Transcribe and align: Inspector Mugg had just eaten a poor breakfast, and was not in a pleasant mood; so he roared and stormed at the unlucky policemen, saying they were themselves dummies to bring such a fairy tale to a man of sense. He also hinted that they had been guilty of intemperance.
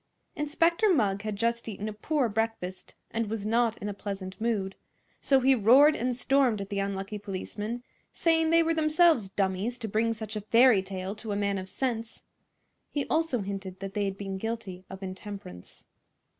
Inspector 0.35 0.89
Mugg 0.91 1.21
had 1.21 1.35
just 1.35 1.69
eaten 1.69 1.87
a 1.87 1.93
poor 1.93 2.27
breakfast, 2.27 2.95
and 3.11 3.29
was 3.29 3.45
not 3.45 3.77
in 3.77 3.87
a 3.87 3.93
pleasant 3.93 4.41
mood; 4.41 4.73
so 5.19 5.41
he 5.41 5.53
roared 5.53 5.95
and 5.95 6.15
stormed 6.15 6.59
at 6.59 6.69
the 6.69 6.79
unlucky 6.79 7.19
policemen, 7.19 7.83
saying 8.11 8.49
they 8.49 8.63
were 8.63 8.73
themselves 8.73 9.29
dummies 9.29 9.77
to 9.77 9.87
bring 9.87 10.15
such 10.15 10.35
a 10.35 10.41
fairy 10.41 10.81
tale 10.81 11.13
to 11.13 11.31
a 11.31 11.35
man 11.35 11.59
of 11.59 11.69
sense. 11.69 12.23
He 12.89 13.05
also 13.09 13.41
hinted 13.41 13.79
that 13.79 13.93
they 13.93 14.05
had 14.05 14.17
been 14.17 14.39
guilty 14.39 14.83
of 14.89 15.03
intemperance. 15.03 15.85